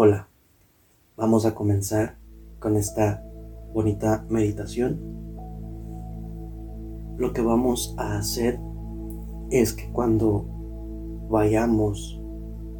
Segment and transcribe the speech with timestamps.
[0.00, 0.28] Hola,
[1.16, 2.18] vamos a comenzar
[2.60, 3.24] con esta
[3.74, 5.00] bonita meditación.
[7.16, 8.60] Lo que vamos a hacer
[9.50, 10.46] es que cuando
[11.28, 12.22] vayamos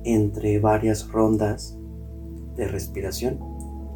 [0.04, 1.76] entre varias rondas
[2.54, 3.40] de respiración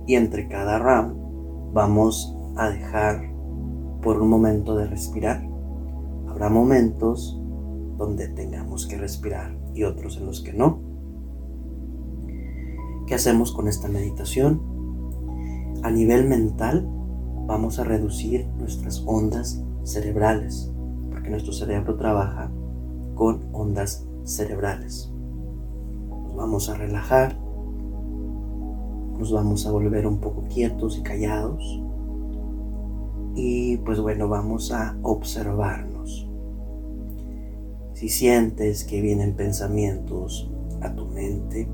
[0.04, 3.32] y entre cada round vamos a dejar
[4.02, 5.48] por un momento de respirar.
[6.26, 7.40] Habrá momentos
[7.98, 10.91] donde tengamos que respirar y otros en los que no
[13.12, 14.62] ¿Qué hacemos con esta meditación?
[15.82, 16.88] A nivel mental
[17.46, 20.72] vamos a reducir nuestras ondas cerebrales,
[21.10, 22.50] porque nuestro cerebro trabaja
[23.14, 25.12] con ondas cerebrales.
[26.08, 27.36] Nos vamos a relajar,
[29.18, 31.82] nos vamos a volver un poco quietos y callados
[33.34, 36.30] y pues bueno, vamos a observarnos.
[37.92, 40.50] Si sientes que vienen pensamientos
[40.80, 41.68] a tu mente,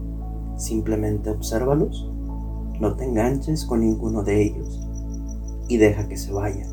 [0.59, 2.11] Simplemente obsérvalos,
[2.80, 4.80] no te enganches con ninguno de ellos
[5.69, 6.69] y deja que se vayan.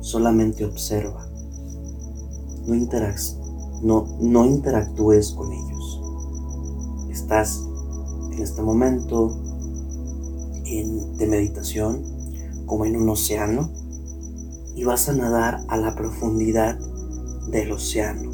[0.00, 1.24] Solamente observa.
[2.66, 2.76] No,
[3.82, 6.00] no, no interactúes con ellos.
[7.10, 7.62] Estás
[8.32, 9.36] en este momento
[10.64, 12.02] en, de meditación
[12.66, 13.70] como en un océano
[14.74, 16.76] y vas a nadar a la profundidad
[17.50, 18.31] del océano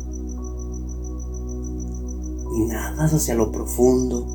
[2.59, 4.27] y nadas hacia lo profundo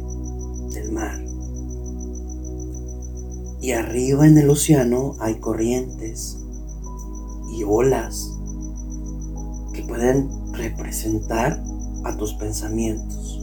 [0.73, 1.21] del mar.
[3.59, 6.37] Y arriba en el océano hay corrientes
[7.53, 8.31] y olas
[9.73, 11.61] que pueden representar
[12.05, 13.41] a tus pensamientos.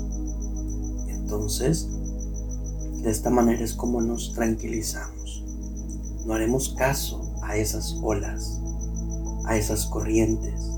[1.08, 1.88] Entonces,
[3.02, 5.44] de esta manera es como nos tranquilizamos.
[6.24, 8.60] No haremos caso a esas olas,
[9.44, 10.70] a esas corrientes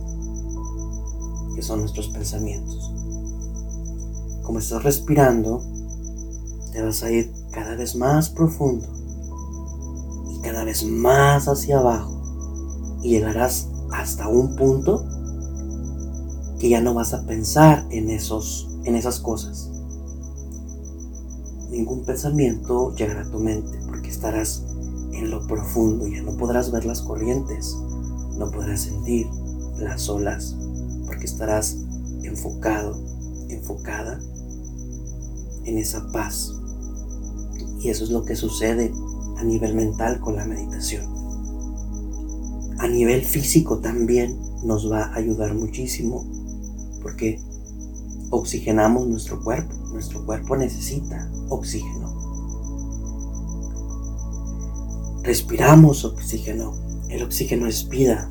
[1.54, 3.01] que son nuestros pensamientos
[4.42, 5.62] como estás respirando,
[6.72, 8.86] te vas a ir cada vez más profundo
[10.30, 12.20] y cada vez más hacia abajo
[13.02, 15.06] y llegarás hasta un punto
[16.58, 19.70] que ya no vas a pensar en esos en esas cosas.
[21.70, 24.64] Ningún pensamiento llegará a tu mente porque estarás
[25.12, 27.76] en lo profundo, ya no podrás ver las corrientes,
[28.38, 29.26] no podrás sentir
[29.78, 30.56] las olas
[31.06, 31.78] porque estarás
[32.22, 32.98] enfocado,
[33.54, 34.20] enfocada
[35.64, 36.52] en esa paz.
[37.80, 38.92] Y eso es lo que sucede
[39.38, 41.04] a nivel mental con la meditación.
[42.78, 46.24] A nivel físico también nos va a ayudar muchísimo
[47.02, 47.40] porque
[48.30, 49.74] oxigenamos nuestro cuerpo.
[49.92, 52.12] Nuestro cuerpo necesita oxígeno.
[55.22, 56.72] Respiramos oxígeno.
[57.08, 58.30] El oxígeno es vida.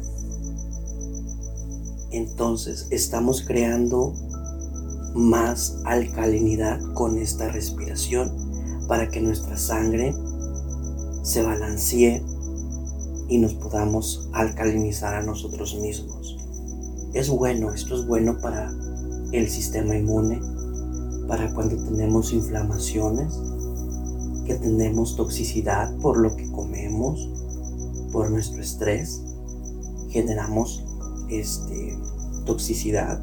[2.12, 4.14] Entonces estamos creando
[5.14, 8.32] más alcalinidad con esta respiración
[8.88, 10.14] para que nuestra sangre
[11.24, 12.24] se balancee
[13.28, 16.38] y nos podamos alcalinizar a nosotros mismos.
[17.14, 18.74] Es bueno, esto es bueno para
[19.32, 20.42] el sistema inmune,
[21.28, 23.34] para cuando tenemos inflamaciones,
[24.46, 27.30] que tenemos toxicidad por lo que comemos,
[28.12, 29.22] por nuestro estrés,
[30.10, 30.84] generamos
[31.30, 31.98] este,
[32.46, 33.22] toxicidad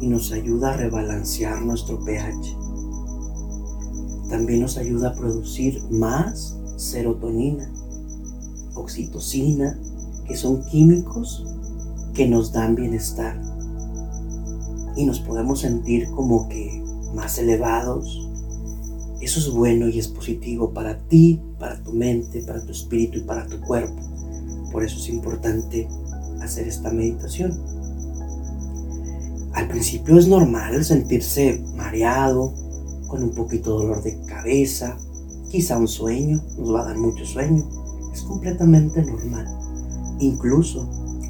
[0.00, 2.56] y nos ayuda a rebalancear nuestro pH.
[4.28, 7.70] También nos ayuda a producir más serotonina,
[8.74, 9.78] oxitocina,
[10.26, 11.44] que son químicos
[12.12, 13.40] que nos dan bienestar.
[14.96, 16.82] Y nos podemos sentir como que
[17.14, 18.28] más elevados.
[19.20, 23.22] Eso es bueno y es positivo para ti, para tu mente, para tu espíritu y
[23.22, 24.00] para tu cuerpo.
[24.72, 25.88] Por eso es importante
[26.40, 27.58] hacer esta meditación.
[29.56, 32.52] Al principio es normal sentirse mareado,
[33.08, 34.98] con un poquito de dolor de cabeza,
[35.48, 37.66] quizá un sueño, nos va a dar mucho sueño.
[38.12, 39.46] Es completamente normal.
[40.20, 40.86] Incluso,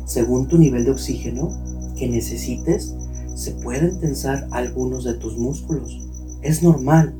[0.06, 1.50] según tu nivel de oxígeno
[1.96, 2.96] que necesites,
[3.36, 6.04] se pueden tensar algunos de tus músculos.
[6.42, 7.14] Es normal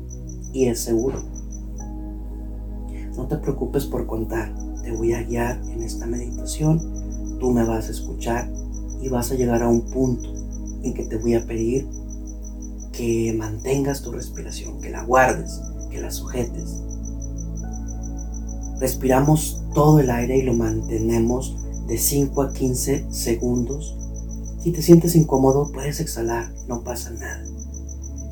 [0.51, 1.23] y es seguro.
[3.15, 4.53] No te preocupes por contar.
[4.83, 6.81] Te voy a guiar en esta meditación.
[7.39, 8.51] Tú me vas a escuchar
[9.01, 10.36] y vas a llegar a un punto
[10.83, 11.87] en que te voy a pedir
[12.91, 16.83] que mantengas tu respiración, que la guardes, que la sujetes.
[18.79, 21.55] Respiramos todo el aire y lo mantenemos
[21.87, 23.95] de 5 a 15 segundos.
[24.59, 27.43] Si te sientes incómodo, puedes exhalar, no pasa nada.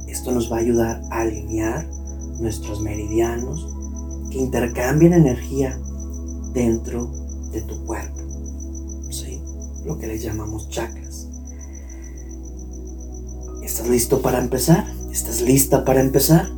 [0.07, 1.87] Esto nos va a ayudar a alinear
[2.39, 3.67] nuestros meridianos
[4.31, 5.79] que intercambien energía
[6.53, 7.11] dentro
[7.51, 8.19] de tu cuerpo.
[9.09, 9.41] ¿Sí?
[9.85, 11.04] Lo que les llamamos chakras.
[13.75, 14.85] ¿Estás listo para empezar?
[15.11, 16.49] ¿Estás lista para empezar?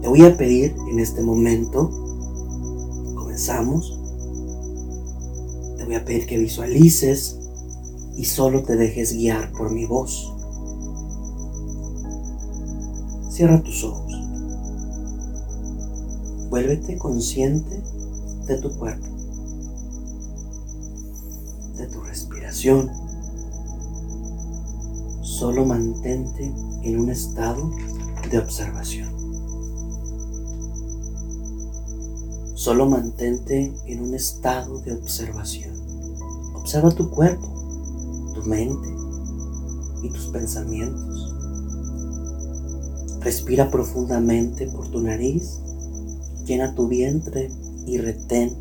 [0.00, 1.90] Te voy a pedir en este momento,
[3.14, 4.00] comenzamos,
[5.76, 7.38] te voy a pedir que visualices
[8.16, 10.32] y solo te dejes guiar por mi voz.
[13.30, 14.10] Cierra tus ojos.
[16.48, 17.82] Vuélvete consciente
[18.46, 19.06] de tu cuerpo,
[21.76, 23.07] de tu respiración.
[25.38, 26.52] Solo mantente
[26.82, 27.70] en un estado
[28.28, 29.08] de observación.
[32.56, 35.76] Solo mantente en un estado de observación.
[36.56, 37.46] Observa tu cuerpo,
[38.34, 38.88] tu mente
[40.02, 41.36] y tus pensamientos.
[43.20, 45.60] Respira profundamente por tu nariz,
[46.46, 47.48] llena tu vientre
[47.86, 48.58] y retén.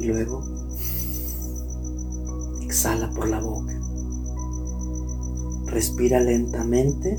[0.00, 0.42] Y luego
[2.62, 3.81] exhala por la boca.
[5.72, 7.18] Respira lentamente.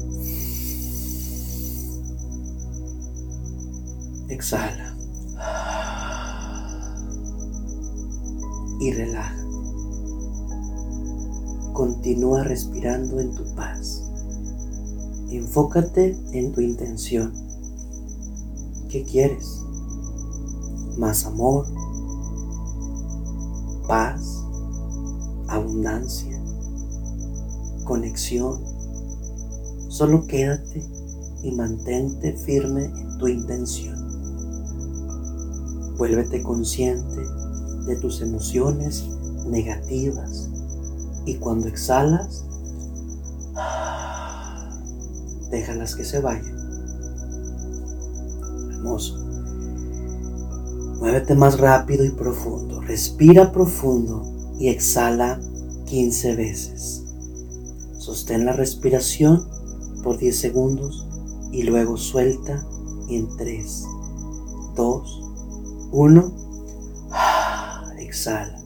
[4.30, 4.96] Exhala.
[8.80, 9.36] Y relaja.
[11.74, 14.04] Continúa respirando en tu paz.
[15.32, 17.34] Enfócate en tu intención.
[18.88, 19.64] ¿Qué quieres?
[21.00, 21.66] ¿Más amor?
[23.88, 24.44] ¿Paz?
[25.48, 26.40] ¿Abundancia?
[27.84, 28.64] ¿Conexión?
[29.90, 30.86] Solo quédate
[31.44, 33.98] y mantente firme en tu intención.
[35.98, 37.22] Vuélvete consciente
[37.86, 39.04] de tus emociones
[39.48, 40.50] negativas
[41.26, 42.46] y cuando exhalas,
[45.52, 46.58] déjalas que se vayan.
[48.72, 49.18] Hermoso.
[51.00, 52.82] Muévete más rápido y profundo.
[52.82, 54.24] Respira profundo
[54.58, 55.40] y exhala
[55.86, 57.03] 15 veces.
[58.14, 59.50] Sostén la respiración
[60.04, 61.08] por 10 segundos
[61.52, 62.64] y luego suelta
[63.10, 63.86] en 3,
[64.76, 65.22] 2,
[65.92, 66.34] 1.
[67.98, 68.62] Exhala.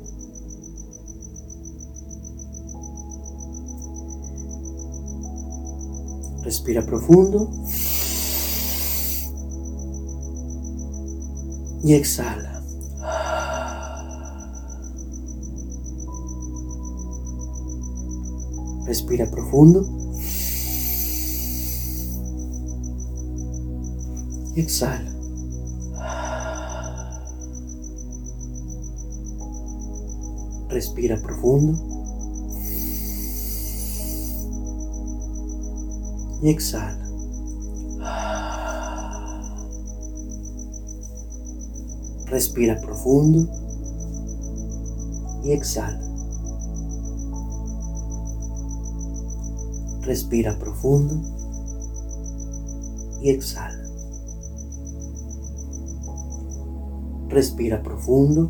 [6.44, 7.50] Respira profundo.
[11.86, 12.57] Y exhala.
[18.88, 19.86] Respira profundo.
[24.56, 25.14] Exhala.
[30.70, 31.98] Respira profundo.
[36.42, 37.04] y exhala.
[42.28, 43.48] Respira profundo
[45.44, 46.07] y exhala.
[50.08, 51.20] Respira profundo
[53.22, 53.84] y exhala.
[57.28, 58.50] Respira profundo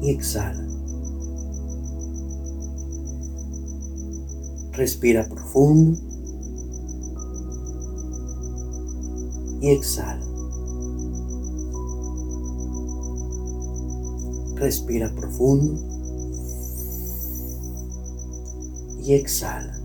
[0.00, 0.64] y exhala.
[4.70, 5.98] Respira profundo
[9.60, 10.24] y exhala.
[14.54, 15.91] Respira profundo
[19.02, 19.78] y exhala.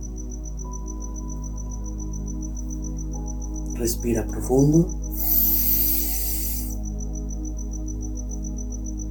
[3.76, 4.88] Respira profundo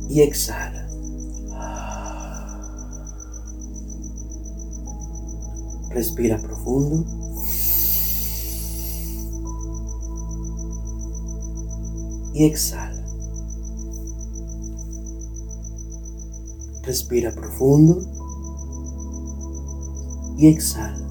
[0.08, 0.86] y exhala.
[5.90, 7.06] Respira profundo.
[12.34, 13.02] Y exhala.
[16.82, 18.15] Respira profundo.
[20.37, 21.09] Y exhala.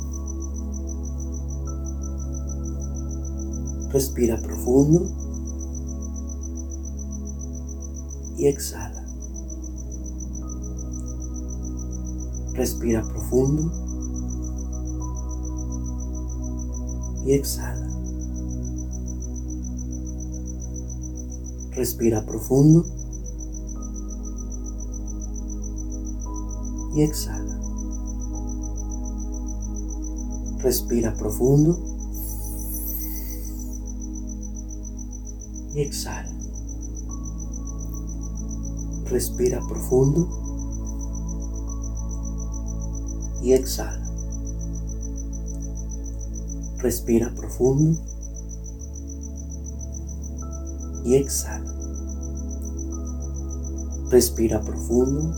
[3.92, 5.08] Respira profundo.
[8.38, 9.06] Y exhala.
[12.54, 13.86] Respira profundo.
[17.26, 17.90] y exhala.
[21.72, 22.86] Respira profundo
[26.94, 27.45] y exhala.
[30.66, 31.78] Respira profundo
[35.76, 36.36] y exhala.
[39.12, 40.28] Respira profundo
[43.44, 44.10] y exhala.
[46.80, 48.02] Respira profundo
[51.06, 51.76] y exhala.
[54.10, 55.32] Respira profundo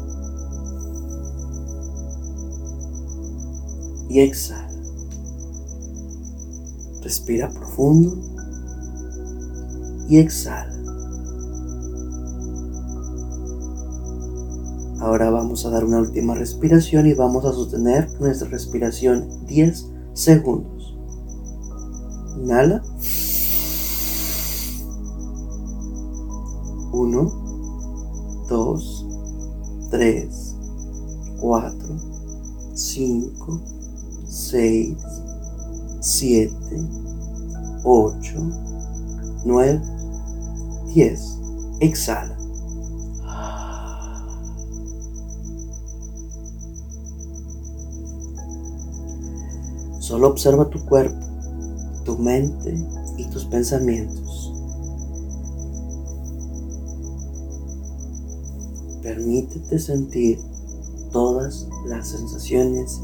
[4.08, 4.67] y exhala.
[7.08, 8.18] Respira profundo
[10.10, 10.76] y exhala.
[15.00, 20.98] Ahora vamos a dar una última respiración y vamos a sostener nuestra respiración 10 segundos.
[22.42, 22.84] Inhala.
[26.92, 29.06] 1, 2,
[29.92, 30.56] 3,
[31.40, 31.88] 4,
[32.74, 33.62] 5,
[34.28, 34.98] 6,
[36.08, 36.50] 7,
[37.84, 38.40] 8,
[39.44, 39.82] 9,
[40.96, 41.40] 10.
[41.82, 42.38] Exhala.
[50.00, 51.20] Solo observa tu cuerpo,
[52.06, 52.82] tu mente
[53.18, 54.54] y tus pensamientos.
[59.04, 60.40] Permítete sentir
[61.12, 62.98] todas las sensaciones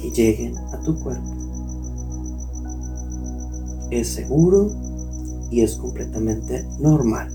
[0.00, 1.41] que lleguen a tu cuerpo.
[3.92, 4.70] Es seguro
[5.50, 7.28] y es completamente normal.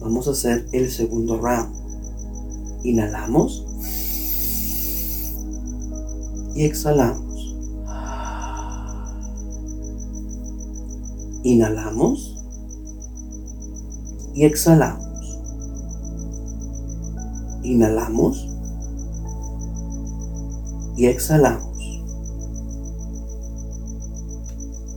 [0.00, 1.72] Vamos a hacer el segundo round.
[2.82, 3.64] Inhalamos
[6.56, 7.56] y exhalamos.
[11.44, 12.44] Inhalamos
[14.34, 15.06] y exhalamos.
[17.62, 18.48] Inhalamos
[20.96, 21.75] y exhalamos.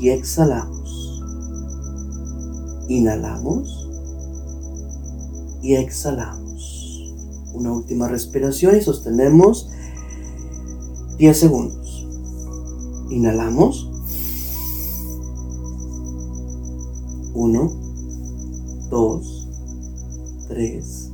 [0.00, 1.22] y exhalamos.
[2.88, 3.88] Inhalamos
[5.62, 7.14] y exhalamos.
[7.54, 9.68] Una última respiración y sostenemos
[11.18, 12.06] 10 segundos.
[13.10, 13.90] Inhalamos.
[17.34, 17.70] 1,
[18.90, 19.48] 2,
[20.48, 21.10] 3,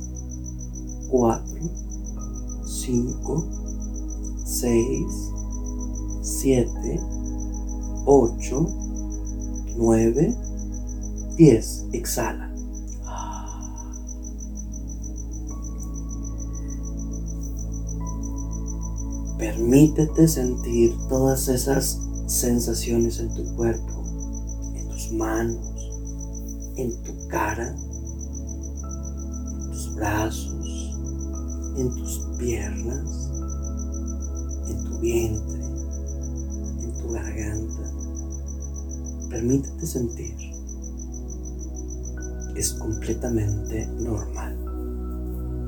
[1.09, 1.43] 4,
[2.65, 3.47] 5,
[4.45, 5.05] 6,
[6.21, 6.99] 7,
[19.55, 24.03] Permítete sentir todas esas sensaciones en tu cuerpo,
[24.75, 25.73] en tus manos
[26.77, 27.75] en tu cara, en
[29.71, 30.95] tus brazos,
[31.77, 33.29] en tus piernas,
[34.67, 35.63] en tu vientre,
[36.81, 37.91] en tu garganta.
[39.29, 40.35] Permítete sentir.
[42.55, 44.57] Es completamente normal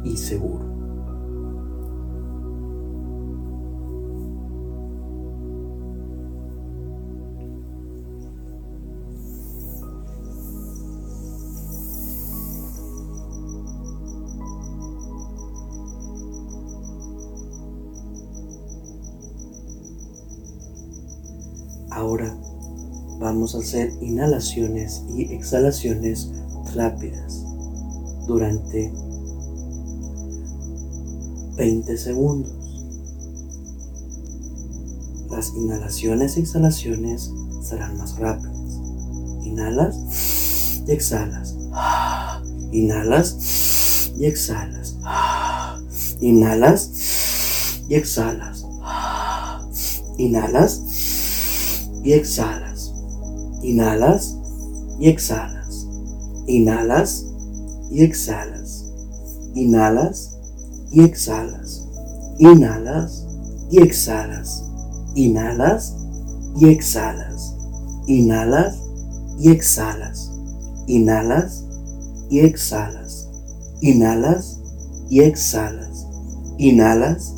[0.04, 0.75] y seguro.
[23.54, 26.32] Hacer inhalaciones y exhalaciones
[26.74, 27.44] rápidas
[28.28, 28.92] durante
[31.58, 32.54] 20 segundos.
[35.30, 38.56] Las inhalaciones y exhalaciones serán más rápidas.
[39.44, 41.56] Inhalas y exhalas.
[42.72, 44.98] Inhalas y exhalas.
[46.22, 48.66] Inhalas y exhalas.
[50.18, 50.82] Inhalas
[52.04, 52.65] y exhalas.
[53.66, 54.38] Inhalas
[55.00, 55.88] y exhalas.
[56.46, 57.26] Inhalas
[57.90, 58.94] y exhalas.
[59.56, 60.38] Inhalas
[60.92, 61.88] y exhalas.
[62.38, 63.26] Inhalas
[63.72, 64.64] y exhalas.
[65.16, 65.96] Inhalas
[66.56, 67.56] y exhalas.
[68.06, 68.78] Inhalas
[69.40, 70.32] y exhalas.
[70.86, 71.66] Inhalas
[72.30, 73.18] y exhalas.
[73.82, 74.62] Inhalas
[75.10, 76.06] y exhalas.
[76.60, 77.34] Inhalas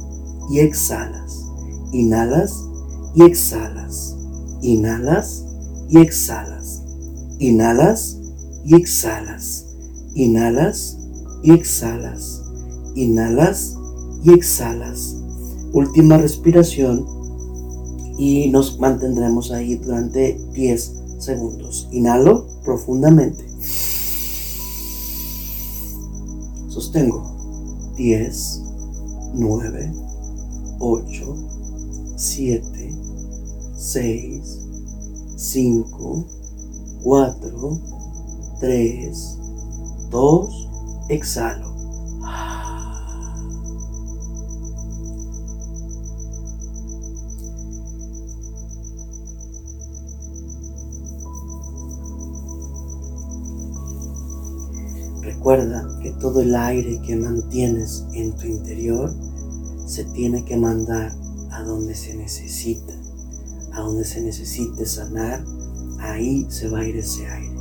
[0.50, 1.46] y exhalas.
[1.94, 2.64] Inhalas
[3.16, 4.18] y exhalas
[4.62, 5.47] Inhalas
[5.90, 6.84] y exhalas.
[7.40, 8.18] Inhalas
[8.66, 9.66] y exhalas.
[10.14, 10.98] Inhalas
[11.44, 12.44] y exhalas.
[12.96, 13.76] Inhalas
[14.24, 15.16] y exhalas.
[15.74, 17.06] Última respiración
[18.18, 21.88] y nos mantendremos ahí durante 10 segundos.
[21.92, 23.46] Inhalo profundamente.
[26.70, 27.38] Sostengo.
[27.96, 28.62] 10,
[29.34, 29.92] 9,
[30.80, 31.36] 8,
[32.16, 32.96] 7,
[33.76, 34.57] 6,
[35.38, 36.26] 5,
[37.04, 37.82] 4,
[38.60, 39.38] 3,
[40.10, 40.70] 2,
[41.10, 41.68] exhalo.
[55.22, 59.14] Recuerda que todo el aire que mantienes en tu interior
[59.86, 61.12] se tiene que mandar
[61.52, 62.94] a donde se necesita,
[63.78, 65.46] a donde se necesite sanar,
[66.00, 67.56] ahí se va a ir ese aire.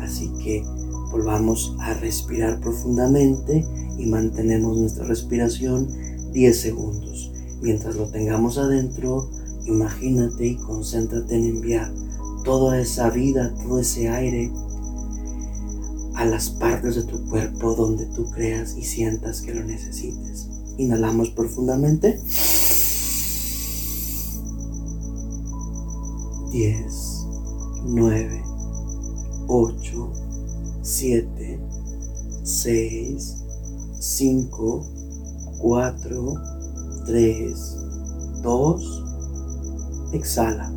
[0.00, 0.62] Así que
[1.10, 3.64] volvamos a respirar profundamente
[3.96, 5.88] y mantenemos nuestra respiración
[6.32, 7.32] 10 segundos.
[7.62, 9.30] Mientras lo tengamos adentro,
[9.66, 11.92] imagínate y concéntrate en enviar
[12.44, 14.52] toda esa vida, todo ese aire
[16.16, 20.48] a las partes de tu cuerpo donde tú creas y sientas que lo necesites.
[20.78, 22.20] Inhalamos profundamente.
[26.54, 27.26] 10,
[27.82, 28.44] 9,
[29.48, 30.12] 8,
[30.82, 31.60] 7,
[32.44, 33.44] 6,
[33.98, 34.86] 5,
[35.58, 36.34] 4,
[37.06, 37.76] 3,
[38.40, 39.02] 2,
[40.12, 40.72] exhala.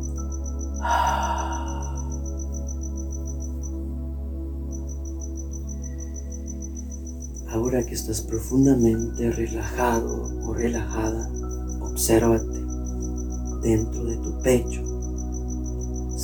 [7.52, 11.30] Ahora que estás profundamente relajado o relajada,
[11.82, 12.66] obsérvate
[13.62, 14.87] dentro de tu pecho.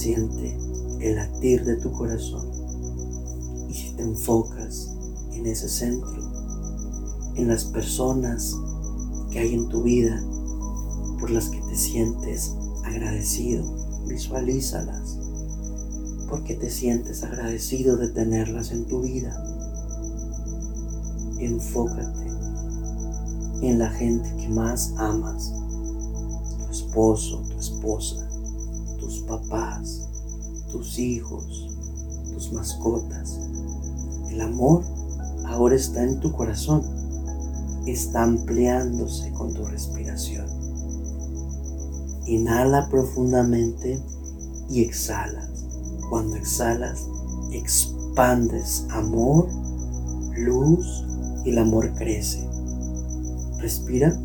[0.04, 0.54] Siente
[1.00, 2.46] el latir de tu corazón.
[3.70, 4.94] Y si te enfocas
[5.32, 6.20] en ese centro,
[7.36, 8.54] en las personas
[9.30, 10.22] que hay en tu vida
[11.18, 12.52] por las que te sientes
[12.84, 13.64] agradecido,
[14.06, 15.18] visualízalas.
[16.28, 19.34] Porque te sientes agradecido de tenerlas en tu vida
[21.38, 22.30] enfócate
[23.62, 25.50] en la gente que más amas,
[26.58, 28.23] tu esposo, tu esposa,
[29.40, 30.08] papás,
[30.70, 31.68] tus hijos,
[32.32, 33.40] tus mascotas.
[34.30, 34.84] El amor
[35.46, 36.82] ahora está en tu corazón,
[37.86, 40.46] está ampliándose con tu respiración.
[42.26, 44.02] Inhala profundamente
[44.70, 45.48] y exhala.
[46.10, 47.06] Cuando exhalas,
[47.52, 49.48] expandes amor,
[50.36, 51.04] luz
[51.44, 52.48] y el amor crece.
[53.58, 54.16] Respira.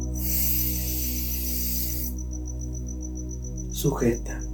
[3.72, 4.49] Sujeta.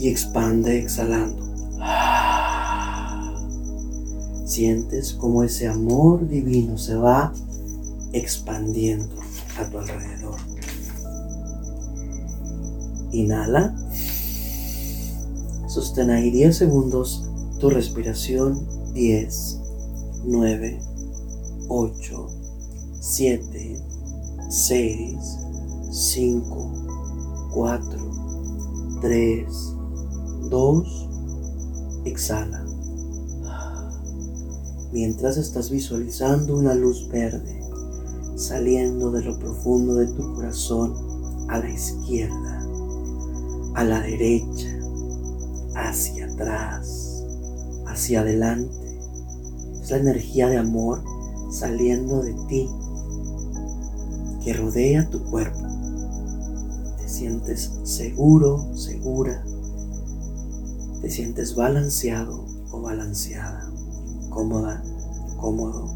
[0.00, 1.44] Y expande exhalando.
[4.46, 7.32] Sientes como ese amor divino se va
[8.12, 9.14] expandiendo
[9.58, 10.40] a tu alrededor.
[13.12, 13.76] Inhala.
[15.68, 17.22] Sostén ahí 10 segundos
[17.60, 18.66] tu respiración.
[18.94, 19.60] 10,
[20.24, 20.80] 9,
[21.68, 22.26] 8,
[23.00, 23.80] 7,
[24.48, 25.16] 6,
[25.92, 26.72] 5,
[27.52, 28.10] 4,
[29.00, 29.76] 3,
[30.50, 31.08] 2,
[32.04, 32.64] exhala.
[34.92, 37.60] Mientras estás visualizando una luz verde
[38.34, 40.94] saliendo de lo profundo de tu corazón
[41.48, 42.66] a la izquierda,
[43.74, 44.78] a la derecha,
[45.76, 47.24] hacia atrás,
[47.86, 48.80] hacia adelante
[49.90, 51.02] la energía de amor
[51.50, 52.68] saliendo de ti
[54.44, 55.58] que rodea tu cuerpo.
[56.96, 59.44] Te sientes seguro, segura.
[61.00, 63.70] Te sientes balanceado o balanceada,
[64.28, 64.82] cómoda,
[65.38, 65.88] cómodo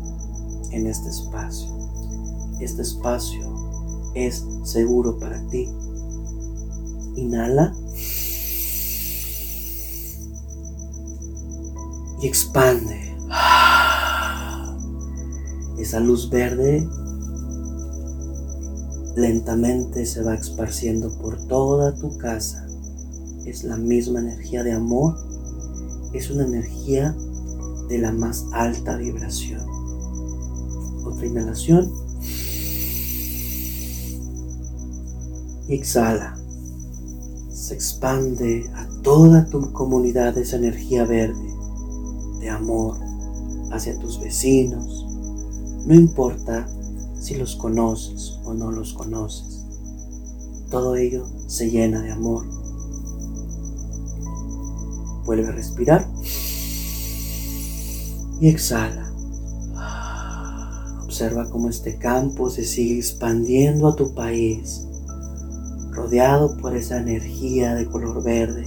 [0.70, 1.68] en este espacio.
[2.60, 5.68] Este espacio es seguro para ti.
[7.16, 7.74] Inhala
[12.20, 13.04] y expande
[15.84, 16.88] esa luz verde
[19.16, 22.63] lentamente se va esparciendo por toda tu casa.
[23.44, 25.14] Es la misma energía de amor.
[26.12, 27.14] Es una energía
[27.88, 29.60] de la más alta vibración.
[31.04, 31.92] Otra inhalación.
[35.68, 36.36] Y exhala.
[37.50, 41.54] Se expande a toda tu comunidad esa energía verde
[42.40, 42.98] de amor
[43.70, 45.06] hacia tus vecinos,
[45.86, 46.66] no importa
[47.18, 49.64] si los conoces o no los conoces.
[50.70, 52.63] todo ello se llena de amor.
[55.24, 56.06] Vuelve a respirar
[58.40, 59.10] y exhala.
[61.04, 64.86] Observa cómo este campo se sigue expandiendo a tu país,
[65.92, 68.66] rodeado por esa energía de color verde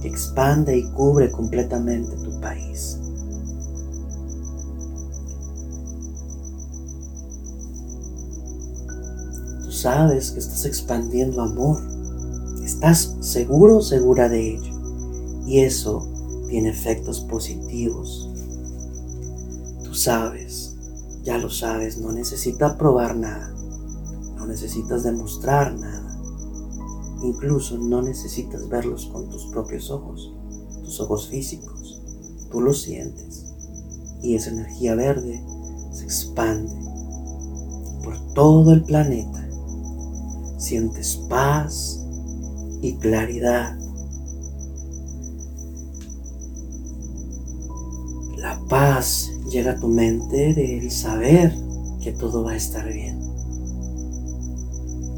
[0.00, 2.98] que expande y cubre completamente tu país.
[9.62, 11.78] Tú sabes que estás expandiendo amor,
[12.64, 14.69] estás seguro segura de ello
[15.50, 16.08] y eso
[16.48, 18.30] tiene efectos positivos.
[19.84, 20.76] Tú sabes,
[21.22, 23.52] ya lo sabes, no necesitas probar nada,
[24.36, 26.10] no necesitas demostrar nada
[27.22, 30.32] Incluso no necesitas verlos con tus propios ojos,
[30.82, 32.00] tus ojos físicos.
[32.50, 33.44] Tú los sientes.
[34.22, 35.42] Y esa energía verde
[35.92, 36.72] se expande
[38.02, 39.46] por todo el planeta.
[40.58, 42.06] Sientes paz
[42.80, 43.78] y claridad.
[49.50, 51.54] Llega a tu mente del saber
[52.02, 53.20] que todo va a estar bien.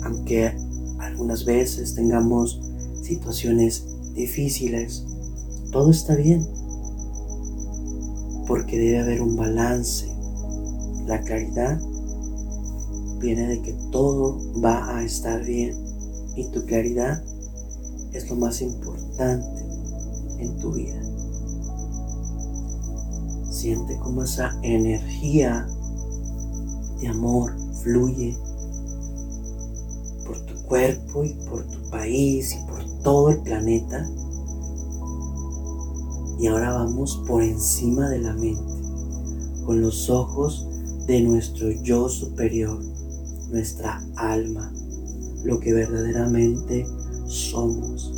[0.03, 0.53] Aunque
[0.99, 2.61] algunas veces tengamos
[3.03, 5.05] situaciones difíciles,
[5.71, 6.45] todo está bien.
[8.49, 10.09] Porque debe haber un balance.
[11.07, 11.81] La claridad
[13.21, 15.77] viene de que todo va a estar bien
[16.35, 17.23] y tu claridad
[18.13, 19.63] es lo más importante
[20.39, 21.12] en tu vida.
[23.53, 25.69] Siente como esa energía
[26.99, 28.37] de amor fluye
[30.73, 34.09] cuerpo y por tu país y por todo el planeta.
[36.39, 38.73] Y ahora vamos por encima de la mente,
[39.67, 40.67] con los ojos
[41.07, 42.83] de nuestro yo superior,
[43.51, 44.73] nuestra alma,
[45.45, 46.87] lo que verdaderamente
[47.27, 48.11] somos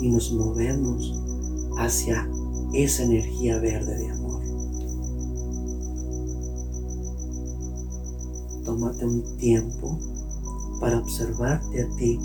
[0.00, 1.20] y nos movemos
[1.76, 2.26] hacia
[2.72, 4.29] esa energía verde de amor.
[8.80, 9.98] Tómate un tiempo
[10.80, 12.18] para observarte a ti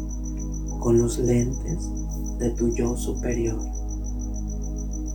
[0.80, 1.90] con los lentes
[2.40, 3.60] de tu yo superior.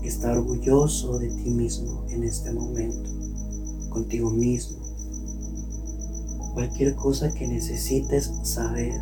[0.03, 3.09] Está orgulloso de ti mismo en este momento,
[3.89, 4.77] contigo mismo.
[6.53, 9.01] Cualquier cosa que necesites saber,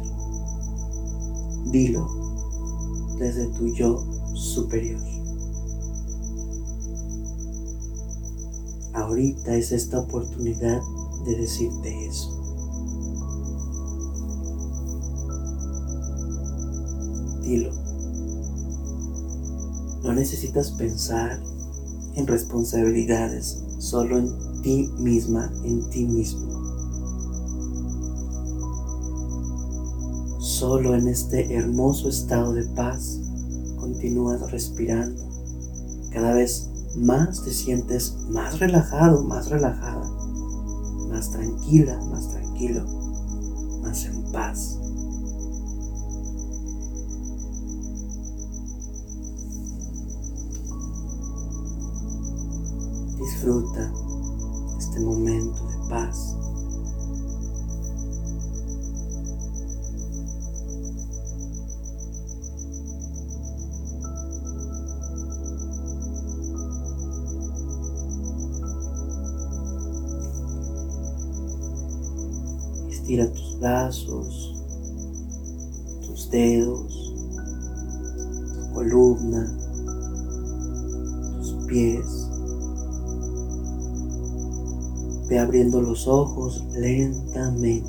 [1.72, 2.06] dilo
[3.18, 5.02] desde tu yo superior.
[8.94, 10.80] Ahorita es esta oportunidad
[11.28, 12.38] de decirte eso.
[20.08, 21.38] No necesitas pensar
[22.14, 26.48] en responsabilidades, solo en ti misma, en ti mismo.
[30.40, 33.20] Solo en este hermoso estado de paz
[33.76, 35.22] continúas respirando.
[36.10, 40.10] Cada vez más te sientes más relajado, más relajada,
[41.08, 42.84] más tranquila, más tranquilo,
[43.82, 44.78] más en paz.
[53.18, 53.92] Disfruta
[54.78, 56.36] este momento de paz.
[73.18, 74.54] Estira tus brazos,
[76.06, 77.14] tus dedos,
[78.54, 79.58] tu columna,
[81.36, 82.06] tus pies.
[85.28, 87.88] Ve abriendo los ojos lentamente.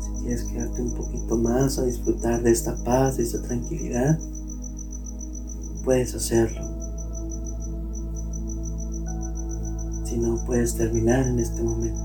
[0.00, 4.18] Si quieres quedarte un poquito más a disfrutar de esta paz, de esta tranquilidad,
[5.84, 6.60] puedes hacerlo.
[10.04, 12.00] Si no, puedes terminar en este momento.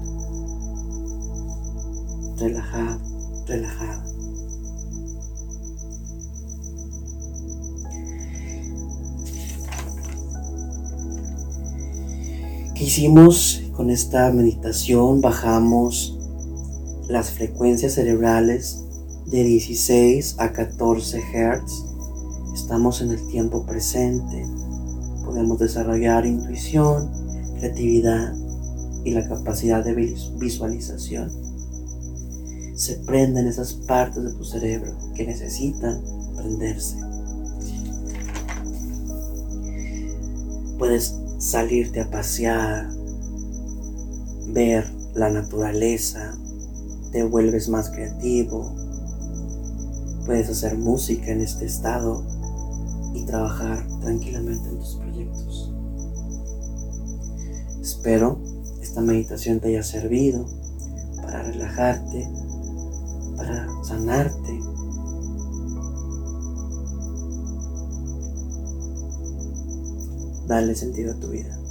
[2.37, 2.99] Relajado,
[3.47, 4.03] relajado.
[12.75, 15.21] ¿Qué hicimos con esta meditación?
[15.21, 16.19] Bajamos
[17.07, 18.83] las frecuencias cerebrales
[19.27, 21.94] de 16 a 14 Hz.
[22.65, 24.43] Estamos en el tiempo presente.
[25.23, 27.11] Podemos desarrollar intuición,
[27.59, 28.33] creatividad
[29.03, 31.31] y la capacidad de visualización.
[32.73, 36.01] Se prenden esas partes de tu cerebro que necesitan
[36.35, 36.97] prenderse.
[40.79, 42.89] puedes salirte a pasear,
[44.47, 46.35] ver la naturaleza,
[47.11, 48.75] te vuelves más creativo,
[50.25, 52.34] puedes hacer música en este estado
[53.15, 55.71] y trabajar tranquilamente en tus proyectos.
[57.81, 58.39] Espero
[58.81, 60.45] esta meditación te haya servido
[61.17, 62.29] para relajarte,
[63.35, 64.59] para sanarte.
[70.47, 71.64] Dale sentido a tu vida.